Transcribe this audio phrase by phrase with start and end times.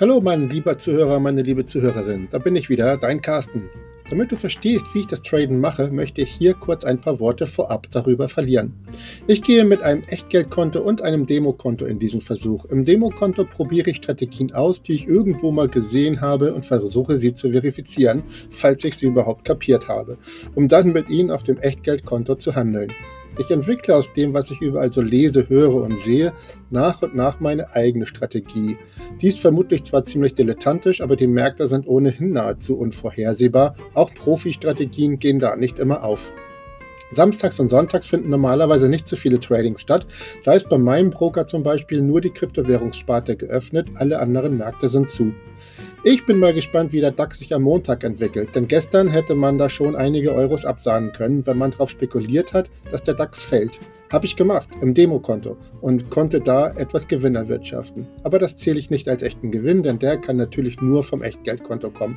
[0.00, 3.64] Hallo mein lieber Zuhörer, meine liebe Zuhörerin, da bin ich wieder, dein Carsten.
[4.08, 7.48] Damit du verstehst, wie ich das Traden mache, möchte ich hier kurz ein paar Worte
[7.48, 8.74] vorab darüber verlieren.
[9.26, 12.64] Ich gehe mit einem Echtgeldkonto und einem Demokonto in diesen Versuch.
[12.66, 17.34] Im Demokonto probiere ich Strategien aus, die ich irgendwo mal gesehen habe und versuche sie
[17.34, 20.16] zu verifizieren, falls ich sie überhaupt kapiert habe,
[20.54, 22.92] um dann mit ihnen auf dem Echtgeldkonto zu handeln.
[23.38, 26.32] Ich entwickle aus dem, was ich überall so lese, höre und sehe,
[26.70, 28.76] nach und nach meine eigene Strategie.
[29.22, 33.76] Die ist vermutlich zwar ziemlich dilettantisch, aber die Märkte sind ohnehin nahezu unvorhersehbar.
[33.94, 36.32] Auch Profi-Strategien gehen da nicht immer auf.
[37.12, 40.06] Samstags und Sonntags finden normalerweise nicht so viele Tradings statt.
[40.44, 45.10] Da ist bei meinem Broker zum Beispiel nur die Kryptowährungssparte geöffnet, alle anderen Märkte sind
[45.10, 45.32] zu.
[46.04, 49.58] Ich bin mal gespannt, wie der DAX sich am Montag entwickelt, denn gestern hätte man
[49.58, 53.80] da schon einige Euros absahnen können, wenn man darauf spekuliert hat, dass der DAX fällt.
[54.08, 58.06] Habe ich gemacht im Demokonto und konnte da etwas Gewinn erwirtschaften.
[58.22, 61.90] Aber das zähle ich nicht als echten Gewinn, denn der kann natürlich nur vom Echtgeldkonto
[61.90, 62.16] kommen.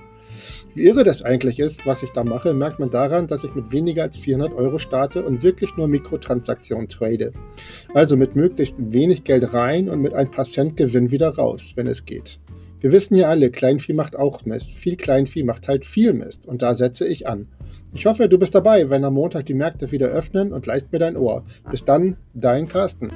[0.75, 3.71] Wie irre das eigentlich ist, was ich da mache, merkt man daran, dass ich mit
[3.71, 7.31] weniger als 400 Euro starte und wirklich nur Mikrotransaktionen trade.
[7.95, 11.87] Also mit möglichst wenig Geld rein und mit ein paar Cent Gewinn wieder raus, wenn
[11.87, 12.39] es geht.
[12.81, 14.71] Wir wissen ja alle, Kleinvieh macht auch Mist.
[14.71, 16.47] Viel Kleinvieh macht halt viel Mist.
[16.47, 17.47] Und da setze ich an.
[17.93, 20.97] Ich hoffe, du bist dabei, wenn am Montag die Märkte wieder öffnen und leist mir
[20.97, 21.43] dein Ohr.
[21.69, 23.11] Bis dann, dein Carsten.